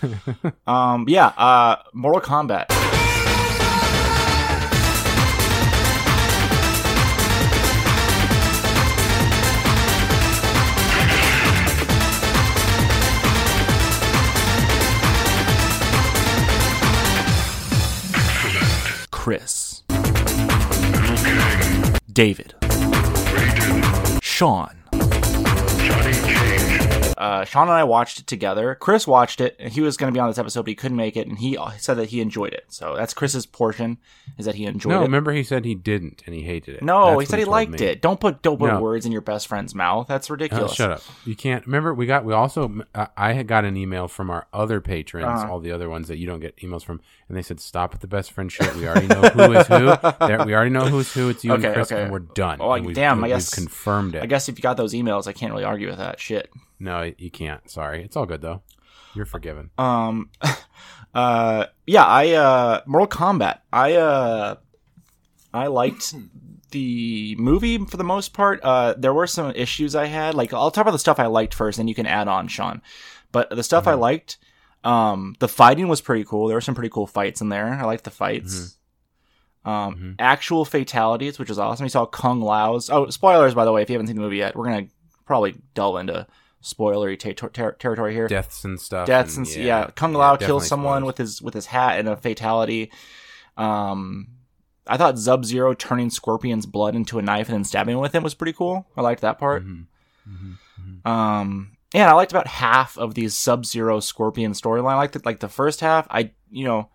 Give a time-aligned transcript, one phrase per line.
[0.66, 2.66] um, yeah, uh, Mortal Kombat.
[19.10, 19.82] Chris.
[22.12, 22.54] David.
[24.22, 24.77] Sean.
[27.18, 28.76] Uh, Sean and I watched it together.
[28.76, 30.96] Chris watched it, and he was going to be on this episode, but he couldn't
[30.96, 32.66] make it, and he said that he enjoyed it.
[32.68, 33.98] So that's Chris's portion,
[34.38, 35.00] is that he enjoyed No, it.
[35.00, 36.82] No, remember he said he didn't and he hated it.
[36.82, 37.86] No, That's he said he liked me.
[37.86, 38.00] it.
[38.00, 38.80] Don't put don't put No.
[38.80, 40.06] words in your best friend's mouth.
[40.06, 40.72] That's Oh, ridiculous.
[40.74, 41.02] shut up!
[41.26, 41.92] You can't remember.
[41.92, 42.24] We got.
[42.24, 42.82] We also.
[42.94, 45.50] I- I had got an email from our other patrons, Uh-huh.
[45.52, 48.00] all the other ones that you don't get emails from, and they said, "Stop at
[48.00, 48.74] the best friend shit.
[48.76, 49.92] We already know who is who.
[50.26, 51.28] There, we already know who's who.
[51.30, 52.02] It's you Okay, and Chris, okay.
[52.02, 52.58] and we're done.
[52.60, 54.22] Oh, And damn, I guess- confirmed it.
[54.22, 56.48] I guess if you got those emails, I can't really argue with that shit.
[56.78, 57.68] No, you can't.
[57.70, 58.62] Sorry, it's all good though.
[59.14, 59.70] You're forgiven.
[59.78, 60.30] Um,
[61.14, 63.58] uh, yeah, I uh, Mortal Kombat.
[63.72, 64.56] I uh,
[65.52, 66.14] I liked
[66.70, 68.60] the movie for the most part.
[68.62, 70.34] Uh, there were some issues I had.
[70.34, 72.82] Like I'll talk about the stuff I liked first, and you can add on, Sean.
[73.32, 74.38] But the stuff I liked,
[74.84, 76.46] um, the fighting was pretty cool.
[76.48, 77.66] There were some pretty cool fights in there.
[77.74, 78.76] I liked the fights.
[79.64, 80.14] Um, Mhm.
[80.18, 81.84] actual fatalities, which is awesome.
[81.84, 82.88] You saw Kung Lao's.
[82.88, 83.82] Oh, spoilers by the way.
[83.82, 84.86] If you haven't seen the movie yet, we're gonna
[85.26, 86.26] probably delve into
[86.62, 89.06] spoilery ter- ter- territory here Deaths and stuff.
[89.06, 91.06] deaths and, yeah, Kung Lao definitely kills someone spoilers.
[91.06, 92.90] with his with his hat and a fatality.
[93.56, 94.28] Um,
[94.86, 98.14] I thought Sub Zero turning Scorpion's blood into a knife and then stabbing him with
[98.14, 98.86] it was pretty cool.
[98.96, 99.64] I liked that part.
[99.66, 99.86] Mhm.
[100.28, 100.58] Mhm.
[101.04, 101.08] Mhm.
[101.10, 104.92] Um, and I liked about half of these Sub Zero Scorpion storyline.
[104.92, 106.06] I liked it, like the first half.
[106.10, 106.88] I you know.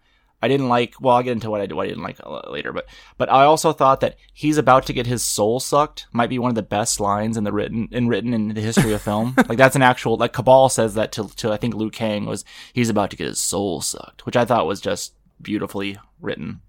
[0.44, 1.00] I didn't like.
[1.00, 2.86] Well, I'll get into what I, what I didn't like later, but
[3.18, 6.50] but I also thought that he's about to get his soul sucked might be one
[6.50, 9.36] of the best lines in the written in written in the history of film.
[9.48, 12.44] like that's an actual like Kabal says that to to I think Liu Kang was
[12.74, 16.60] he's about to get his soul sucked, which I thought was just beautifully written.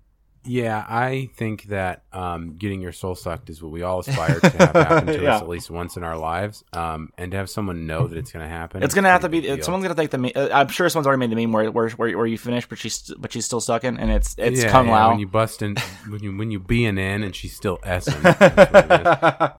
[0.46, 4.50] Yeah, I think that um, getting your soul sucked is what we all aspire to
[4.50, 5.36] have happen to Yeah.
[5.36, 8.30] us at least once in our lives, um, and to have someone know that it's
[8.32, 8.82] going to happen.
[8.82, 9.40] It's gonna have to be.
[9.40, 9.62] deal.
[9.62, 10.18] Someone's gonna take the.
[10.18, 12.66] me- uh, I'm sure someone's already made the meme where where where, where you finish,
[12.68, 15.10] but she's but she's still stuck in, and it's it's yeah, Kung yeah, Lao.
[15.10, 15.76] when you bust in
[16.08, 18.12] when you when you be an in and she's still S'ing.